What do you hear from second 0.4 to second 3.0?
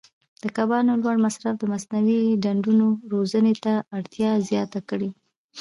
د کبانو لوړ مصرف د مصنوعي ډنډونو